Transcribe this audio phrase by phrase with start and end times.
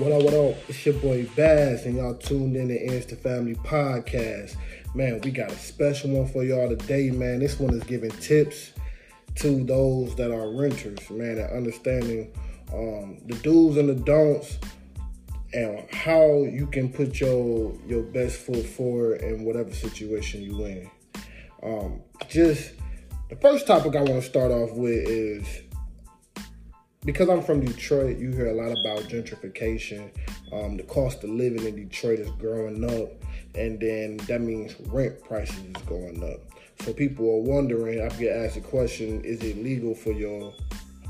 [0.00, 0.56] What up, what up?
[0.66, 4.56] It's your boy Baz, and y'all tuned in to Ends the Family Podcast.
[4.94, 7.40] Man, we got a special one for y'all today, man.
[7.40, 8.72] This one is giving tips
[9.34, 12.32] to those that are renters, man, and understanding
[12.72, 14.58] um, the do's and the don'ts
[15.52, 20.90] and how you can put your your best foot forward in whatever situation you're in.
[21.62, 22.72] Um, just
[23.28, 25.46] the first topic I want to start off with is
[27.04, 30.10] because I'm from Detroit, you hear a lot about gentrification.
[30.52, 33.10] Um, the cost of living in Detroit is growing up,
[33.54, 36.40] and then that means rent prices is going up.
[36.84, 38.02] So people are wondering.
[38.02, 40.52] I get asked the question: Is it legal for your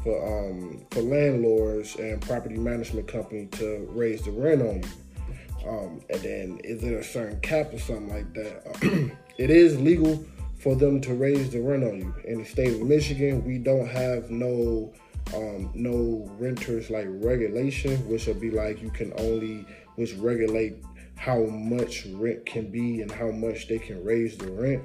[0.04, 5.68] for um, for landlords and property management company to raise the rent on you?
[5.68, 9.12] Um, and then is it a certain cap or something like that?
[9.38, 10.24] it is legal
[10.58, 12.14] for them to raise the rent on you.
[12.24, 14.92] In the state of Michigan, we don't have no
[15.34, 20.76] um, no renters like regulation, which will be like you can only which regulate
[21.16, 24.82] how much rent can be and how much they can raise the rent.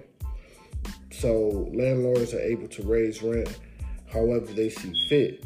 [1.11, 3.57] So landlords are able to raise rent
[4.11, 5.45] however they see fit.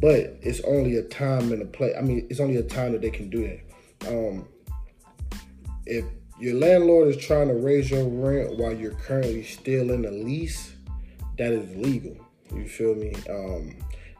[0.00, 1.94] But it's only a time and a place.
[1.98, 4.08] I mean, it's only a time that they can do that.
[4.08, 4.48] Um,
[5.86, 6.04] if
[6.38, 10.72] your landlord is trying to raise your rent while you're currently still in a lease,
[11.36, 12.16] that is legal.
[12.54, 13.12] You feel me?
[13.28, 13.76] Um,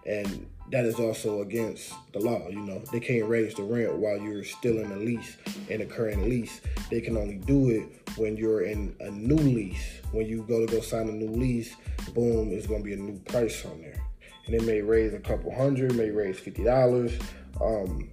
[0.09, 2.49] and that is also against the law.
[2.49, 5.37] You know, they can't raise the rent while you're still in a lease,
[5.69, 6.61] in a current lease.
[6.91, 10.01] They can only do it when you're in a new lease.
[10.13, 11.75] When you go to go sign a new lease,
[12.15, 14.03] boom, it's gonna be a new price on there,
[14.47, 17.13] and it may raise a couple hundred, may raise fifty dollars.
[17.61, 18.11] Um,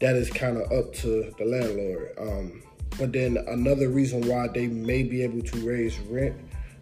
[0.00, 2.12] that is kind of up to the landlord.
[2.18, 2.62] Um,
[2.98, 6.36] but then another reason why they may be able to raise rent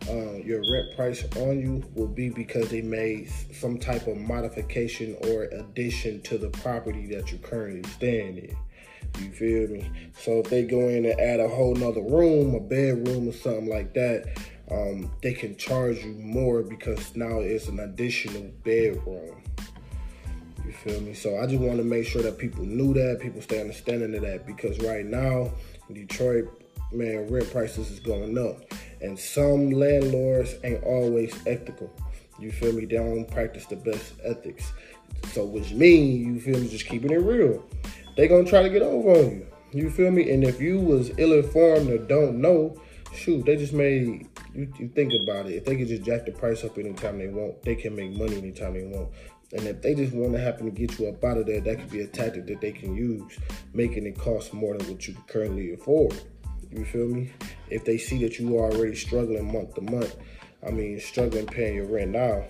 [0.09, 5.17] uh, your rent price on you will be because they made some type of modification
[5.29, 8.57] or addition to the property that you're currently staying in.
[9.19, 9.91] You feel me?
[10.19, 13.69] So if they go in and add a whole nother room, a bedroom or something
[13.69, 14.37] like that,
[14.71, 19.43] um, they can charge you more because now it's an additional bedroom.
[20.65, 21.15] You feel me?
[21.15, 24.23] So I just want to make sure that people knew that, people stay understanding of
[24.23, 25.53] that because right now
[25.93, 28.73] Detroit, man, rent prices is going up.
[29.01, 31.91] And some landlords ain't always ethical.
[32.39, 32.85] You feel me?
[32.85, 34.73] They don't practice the best ethics.
[35.33, 37.65] So which means, you feel me, just keeping it real.
[38.17, 39.47] They gonna try to get over on you.
[39.73, 40.31] You feel me?
[40.31, 42.81] And if you was ill-informed or don't know,
[43.13, 45.55] shoot, they just made you, you think about it.
[45.55, 48.37] If they could just jack the price up anytime they want, they can make money
[48.37, 49.11] anytime they want.
[49.53, 51.79] And if they just want to happen to get you up out of there, that
[51.79, 53.39] could be a tactic that they can use,
[53.75, 56.15] making it cost more than what you currently afford.
[56.77, 57.33] You feel me?
[57.71, 60.15] If they see that you are already struggling month to month,
[60.67, 62.45] I mean, struggling paying your rent now,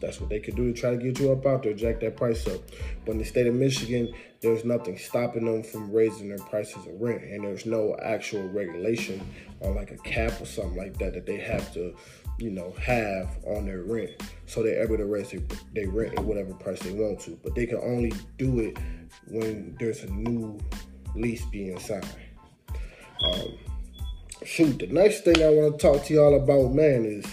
[0.00, 2.16] that's what they could do to try to get you up out there, jack that
[2.16, 2.60] price up.
[3.04, 7.00] But in the state of Michigan, there's nothing stopping them from raising their prices of
[7.00, 7.24] rent.
[7.24, 9.20] And there's no actual regulation
[9.62, 11.96] on like a cap or something like that that they have to,
[12.38, 14.10] you know, have on their rent.
[14.46, 15.40] So they're able to raise their,
[15.74, 17.38] their rent at whatever price they want to.
[17.42, 18.78] But they can only do it
[19.26, 20.60] when there's a new
[21.16, 22.06] lease being signed.
[23.22, 23.58] Um,
[24.44, 27.26] shoot, the next thing I want to talk to y'all about, man, is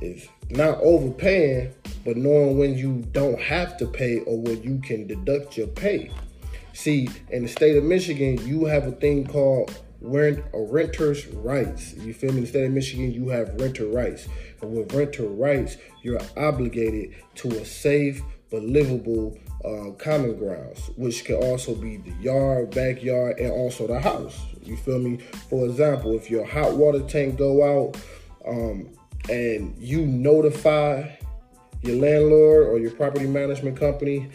[0.00, 1.72] is not overpaying,
[2.04, 6.10] but knowing when you don't have to pay or when you can deduct your pay.
[6.72, 11.94] See, in the state of Michigan, you have a thing called rent or renter's rights.
[11.94, 12.38] You feel me?
[12.38, 14.28] In the state of Michigan, you have renter rights.
[14.62, 21.24] And with renter rights, you're obligated to a safe but livable uh, common grounds, which
[21.24, 24.40] can also be the yard, backyard, and also the house.
[24.62, 25.18] You feel me?
[25.48, 27.96] For example, if your hot water tank go out
[28.46, 28.90] um,
[29.28, 31.10] and you notify
[31.82, 34.30] your landlord or your property management company,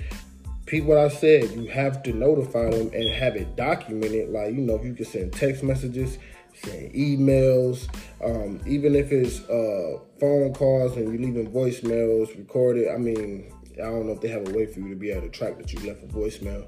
[0.74, 1.52] repeat what I said.
[1.52, 4.30] You have to notify them and have it documented.
[4.30, 6.18] Like, you know, you can send text messages,
[6.54, 7.88] send emails,
[8.24, 12.90] um, even if it's uh, phone calls and you leaving voicemails recorded.
[12.90, 15.22] I mean, I don't know if they have a way for you to be able
[15.22, 16.68] to track that you left a voicemail,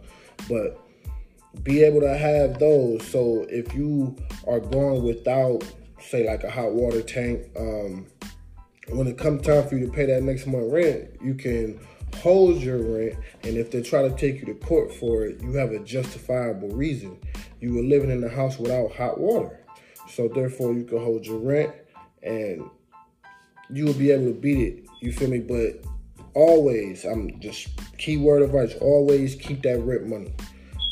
[0.50, 0.80] but
[1.64, 3.06] be able to have those.
[3.08, 4.16] So if you
[4.48, 5.64] are going without,
[6.00, 8.08] say, like a hot water tank, um,
[8.90, 11.80] when it comes time for you to pay that next month rent, you can
[12.18, 13.16] hold your rent.
[13.44, 16.70] And if they try to take you to court for it, you have a justifiable
[16.70, 17.20] reason.
[17.62, 19.60] You were living in the house without hot water.
[20.10, 21.74] So therefore, you can hold your rent
[22.22, 22.70] and
[23.70, 24.86] you will be able to beat it.
[25.02, 25.40] You feel me?
[25.40, 25.84] But
[26.36, 30.34] always, I'm just keyword advice, always keep that rent money.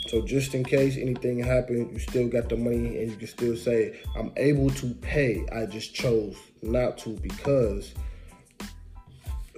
[0.08, 3.56] So just in case anything happens, you still got the money and you can still
[3.56, 5.46] say, I'm able to pay.
[5.52, 7.94] I just chose not to because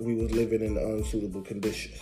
[0.02, 2.02] we was living in unsuitable conditions.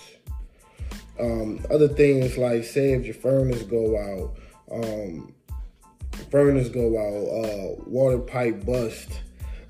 [1.19, 4.37] Um, other things like say if your furnace go out,
[4.71, 5.33] um,
[6.31, 9.09] furnace go out, uh, water pipe bust,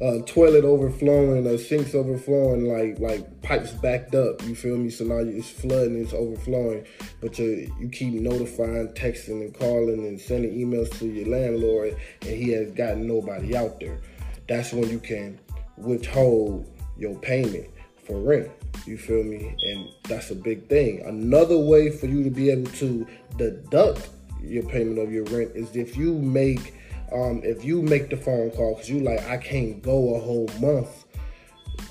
[0.00, 4.42] uh, toilet overflowing, uh, sinks overflowing, like like pipes backed up.
[4.44, 4.90] You feel me?
[4.90, 6.86] So now it's flooding, it's overflowing,
[7.20, 12.30] but you you keep notifying, texting, and calling, and sending emails to your landlord, and
[12.30, 14.00] he has gotten nobody out there.
[14.48, 15.38] That's when you can
[15.76, 17.68] withhold your payment
[18.04, 18.50] for rent.
[18.86, 19.56] You feel me?
[19.66, 21.02] And that's a big thing.
[21.06, 23.06] Another way for you to be able to
[23.36, 24.08] deduct
[24.42, 26.74] your payment of your rent is if you make
[27.12, 30.50] um, if you make the phone call because you like I can't go a whole
[30.60, 31.04] month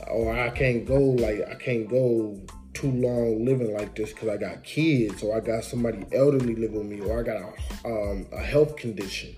[0.07, 2.39] or I can't go like I can't go
[2.73, 6.77] too long living like this because I got kids or I got somebody elderly living
[6.77, 9.35] with me or I got a, um, a health condition.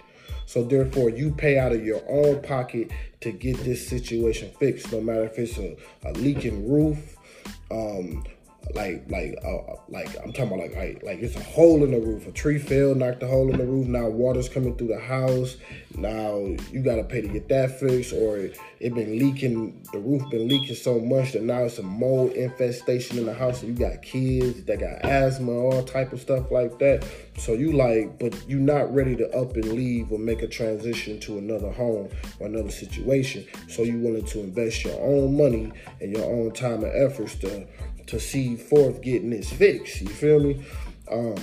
[0.48, 2.90] So therefore, you pay out of your own pocket
[3.22, 5.76] to get this situation fixed, no matter if it's a,
[6.06, 7.18] a leaking roof,
[7.70, 8.24] um,
[8.74, 12.00] like like uh, like I'm talking about like, like like it's a hole in the
[12.00, 12.28] roof.
[12.28, 13.88] A tree fell, knocked a hole in the roof.
[13.88, 15.58] Now water's coming through the house.
[15.96, 16.38] Now
[16.72, 19.86] you gotta pay to get that fixed, or it, it been leaking.
[19.92, 23.64] The roof been leaking so much that now it's a mold infestation in the house.
[23.64, 27.08] And you got kids that got asthma, all type of stuff like that.
[27.38, 31.20] So you like, but you not ready to up and leave or make a transition
[31.22, 32.10] to another home
[32.40, 33.46] or another situation.
[33.68, 35.72] So you wanted to invest your own money
[36.02, 37.68] and your own time and efforts to
[38.08, 40.02] to see forth getting this fixed.
[40.02, 40.66] You feel me?
[41.12, 41.36] Um,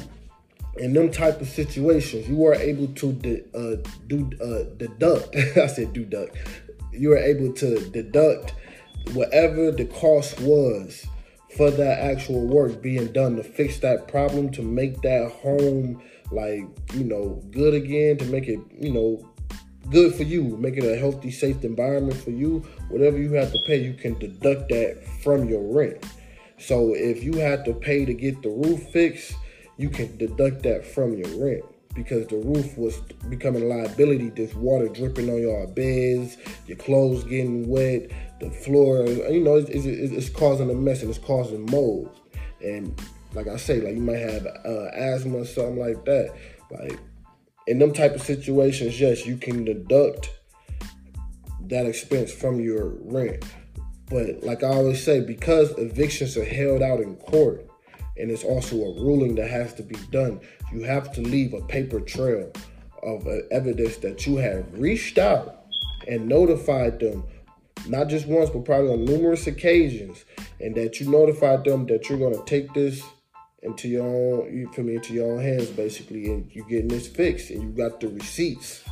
[0.76, 3.76] in them type of situations, you are able to de- uh,
[4.06, 5.36] do uh, deduct.
[5.56, 6.36] I said do deduct.
[6.92, 8.54] You are able to deduct
[9.12, 11.06] whatever the cost was
[11.56, 16.02] for that actual work being done to fix that problem, to make that home
[16.32, 16.64] like
[16.94, 19.28] you know good again, to make it you know
[19.90, 22.60] good for you, make it a healthy, safe environment for you.
[22.88, 26.04] Whatever you have to pay, you can deduct that from your rent.
[26.66, 29.36] So if you had to pay to get the roof fixed,
[29.76, 31.64] you can deduct that from your rent
[31.94, 32.96] because the roof was
[33.28, 34.30] becoming a liability.
[34.30, 39.68] There's water dripping on your beds, your clothes getting wet, the floor, you know, it's,
[39.70, 42.18] it's, it's causing a mess and it's causing mold.
[42.64, 42.98] And
[43.34, 46.34] like I say, like you might have uh, asthma or something like that.
[46.70, 46.98] Like
[47.66, 50.30] in them type of situations, yes, you can deduct
[51.68, 53.44] that expense from your rent.
[54.08, 57.66] But like I always say, because evictions are held out in court,
[58.16, 60.40] and it's also a ruling that has to be done,
[60.72, 62.52] you have to leave a paper trail
[63.02, 65.66] of uh, evidence that you have reached out
[66.06, 67.24] and notified them,
[67.88, 70.24] not just once, but probably on numerous occasions,
[70.60, 73.02] and that you notified them that you're going to take this
[73.62, 77.08] into your own, you feel me, into your own hands, basically, and you're getting this
[77.08, 78.84] fixed, and you got the receipts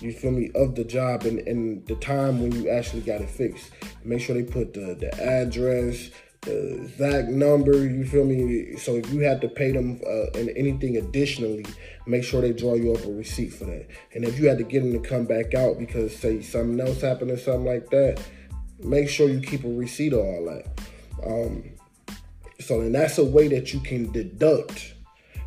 [0.00, 3.30] you feel me, of the job and, and the time when you actually got it
[3.30, 3.70] fixed.
[4.04, 6.10] Make sure they put the, the address,
[6.42, 8.76] the exact number, you feel me?
[8.76, 11.64] So if you had to pay them uh, and anything additionally,
[12.06, 13.88] make sure they draw you up a receipt for that.
[14.14, 17.00] And if you had to get them to come back out because say something else
[17.00, 18.20] happened or something like that,
[18.80, 20.66] make sure you keep a receipt of all that.
[21.24, 21.70] Um,
[22.60, 24.94] so and that's a way that you can deduct,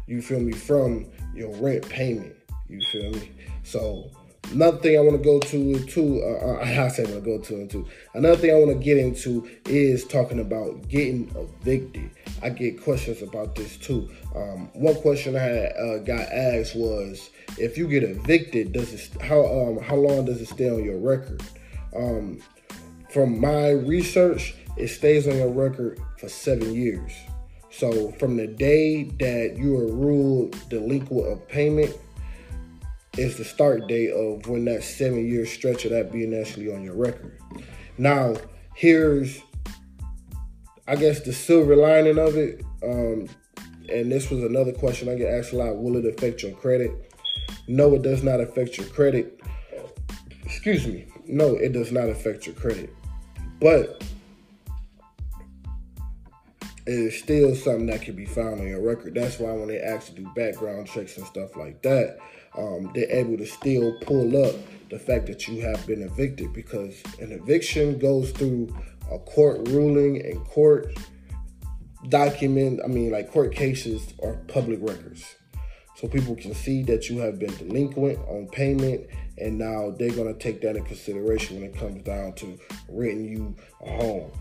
[0.08, 2.36] you feel me, from your rent payment.
[2.68, 3.32] You feel me?
[3.64, 4.10] So
[4.52, 7.38] Another thing I want to go to too, uh, I say I want to go
[7.40, 7.86] to into.
[8.14, 12.12] Another thing I want to get into is talking about getting evicted.
[12.42, 14.10] I get questions about this too.
[14.36, 19.22] Um, one question I had, uh, got asked was, if you get evicted, does it
[19.22, 21.42] how um, how long does it stay on your record?
[21.96, 22.39] Um,
[23.12, 27.12] from my research, it stays on your record for seven years.
[27.70, 31.96] So from the day that you are ruled delinquent of payment
[33.17, 36.83] is the start date of when that seven year stretch of that being actually on
[36.83, 37.39] your record.
[37.97, 38.36] Now,
[38.75, 39.41] here's,
[40.88, 42.63] I guess, the silver lining of it.
[42.83, 43.27] Um,
[43.89, 46.91] and this was another question I get asked a lot Will it affect your credit?
[47.67, 49.41] No, it does not affect your credit.
[50.43, 51.07] Excuse me.
[51.25, 52.93] No, it does not affect your credit.
[53.59, 54.03] But
[56.86, 59.15] it is still something that can be found on your record.
[59.15, 62.17] That's why when they actually do background checks and stuff like that,
[62.58, 64.56] um, they're able to still pull up
[64.90, 68.74] the fact that you have been evicted because an eviction goes through
[69.12, 70.98] a court ruling and court
[72.10, 75.36] document, I mean, like court cases are public records.
[75.96, 79.08] So people can see that you have been delinquent on payment,
[79.40, 83.56] and now they're to take that in consideration when it comes down to renting you
[83.84, 84.32] a home.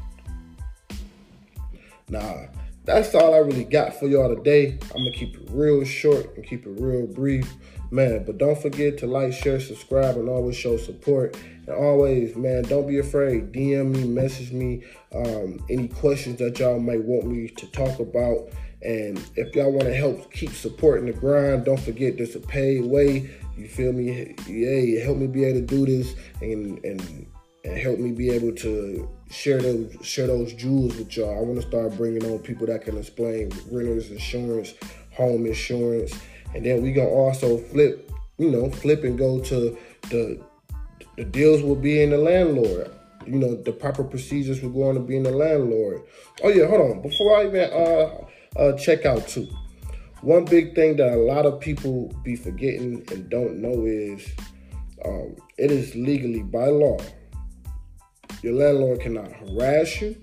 [2.10, 2.48] Now,
[2.84, 4.78] that's all I really got for y'all today.
[4.94, 7.52] I'm gonna keep it real short and keep it real brief.
[7.90, 11.36] Man, but don't forget to like, share, subscribe, and always show support.
[11.66, 13.52] And always, man, don't be afraid.
[13.52, 14.82] DM me, message me,
[15.14, 18.50] um, any questions that y'all might want me to talk about.
[18.82, 22.84] And if y'all want to help keep supporting the grind, don't forget there's a paid
[22.84, 23.30] way.
[23.56, 24.34] You feel me?
[24.46, 27.26] Yeah, help me be able to do this and and
[27.64, 31.36] and help me be able to share those share those jewels with y'all.
[31.36, 34.74] I want to start bringing on people that can explain renters insurance,
[35.12, 36.14] home insurance,
[36.54, 39.76] and then we gonna also flip, you know, flip and go to
[40.10, 40.40] the
[41.16, 42.90] the deals will be in the landlord.
[43.26, 46.02] You know, the proper procedures will go on to being the landlord.
[46.42, 47.02] Oh yeah, hold on.
[47.02, 49.48] Before I even uh, uh check out too,
[50.20, 54.26] one big thing that a lot of people be forgetting and don't know is
[55.04, 56.98] um, it is legally by law
[58.42, 60.16] your landlord cannot harass you.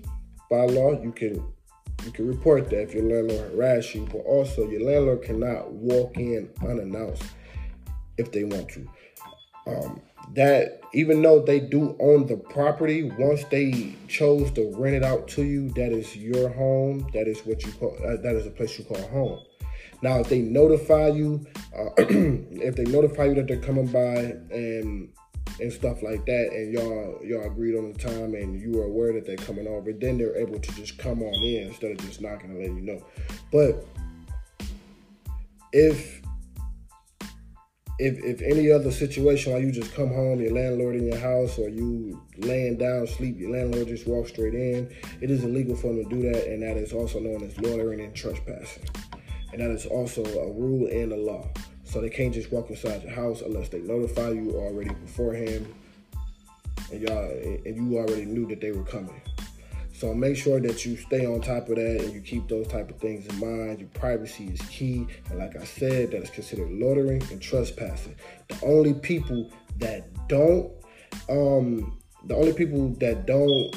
[0.50, 1.44] By law, you can
[2.04, 6.16] you can report that if your landlord harass you, but also your landlord cannot walk
[6.16, 7.24] in unannounced
[8.18, 8.88] if they want to.
[9.66, 10.00] Um,
[10.34, 15.28] that even though they do own the property, once they chose to rent it out
[15.28, 17.06] to you, that is your home.
[17.12, 19.40] That is what you call uh, that is a place you call home.
[20.02, 21.46] Now, if they notify you,
[21.76, 25.08] uh, if they notify you that they're coming by and
[25.60, 29.12] and stuff like that, and y'all y'all agreed on the time, and you were aware
[29.12, 32.20] that they're coming over, then they're able to just come on in instead of just
[32.20, 33.04] knocking and letting you know.
[33.52, 33.86] But
[35.72, 36.20] if
[37.98, 41.58] if if any other situation like you just come home, your landlord in your house,
[41.58, 45.88] or you laying down sleep, your landlord just walks straight in, it is illegal for
[45.88, 48.84] them to do that, and that is also known as loitering and trespassing,
[49.52, 51.48] and that is also a rule in the law.
[51.94, 55.72] So they can't just walk inside your house unless they notify you already beforehand,
[56.90, 59.20] and y'all and you already knew that they were coming.
[59.92, 62.90] So make sure that you stay on top of that and you keep those type
[62.90, 63.78] of things in mind.
[63.78, 68.16] Your privacy is key, and like I said, that is considered loitering and trespassing.
[68.48, 70.72] The only people that don't,
[71.28, 73.72] um, the only people that don't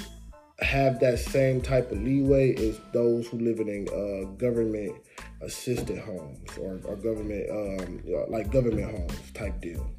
[0.61, 4.95] have that same type of leeway is those who live in uh, government
[5.41, 9.89] assisted homes or, or government um, like government homes type deal.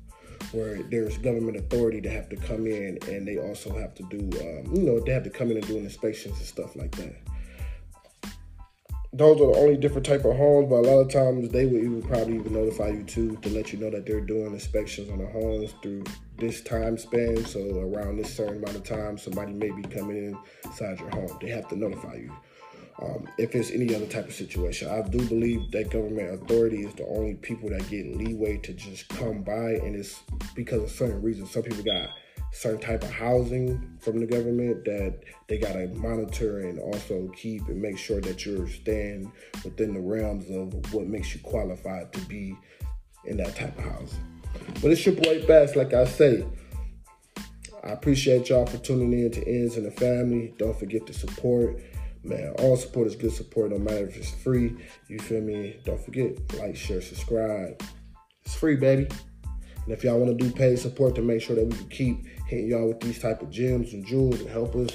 [0.52, 4.18] Where there's government authority to have to come in and they also have to do
[4.40, 7.16] um, you know they have to come in and do inspections and stuff like that.
[9.12, 11.83] Those are the only different type of homes but a lot of times they would
[11.83, 15.18] even probably even notify you too to let you know that they're doing inspections on
[15.18, 16.04] the homes through
[16.38, 17.45] this time span.
[17.45, 21.37] So around this certain amount of time somebody may be coming inside your home.
[21.42, 22.33] They have to notify you
[23.00, 24.88] um, if it's any other type of situation.
[24.88, 29.09] I do believe that government authority is the only people that get leeway to just
[29.09, 30.21] come by, and it's
[30.55, 31.50] because of certain reasons.
[31.50, 32.11] Some people got
[32.52, 37.67] certain type of housing from the government that they got to monitor and also keep
[37.69, 39.31] and make sure that you're staying
[39.64, 42.57] within the realms of what makes you qualified to be
[43.26, 44.43] in that type of housing.
[44.81, 46.47] But it's your boy Bass, like I say.
[47.85, 50.52] I appreciate y'all for tuning in to Ends and the Family.
[50.59, 51.81] Don't forget to support
[52.28, 54.76] man, all support is good support, no matter if it's free.
[55.08, 55.80] You feel me?
[55.85, 57.82] Don't forget, like, share, subscribe.
[58.44, 59.08] It's free, baby.
[59.85, 62.26] And if y'all want to do paid support to make sure that we can keep
[62.47, 64.90] hitting y'all with these type of gems and jewels and help us,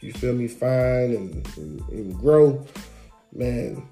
[0.00, 2.66] you feel me, find and, and, and grow,
[3.34, 3.86] man,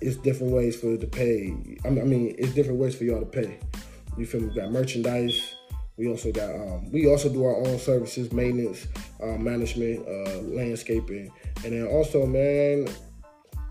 [0.00, 1.52] it's different ways for to pay.
[1.84, 3.58] I mean, it's different ways for y'all to pay.
[4.16, 4.48] You feel me?
[4.48, 5.55] We got merchandise
[5.96, 8.86] we also got um, we also do our own services, maintenance,
[9.22, 11.32] uh, management, uh, landscaping,
[11.64, 12.86] and then also, man,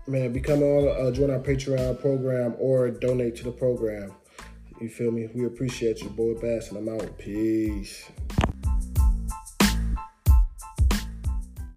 [0.06, 4.12] man, become on uh, join our Patreon program or donate to the program.
[4.80, 5.28] You feel me?
[5.34, 7.16] We appreciate you, boy Bass, and I'm out.
[7.18, 8.10] Peace.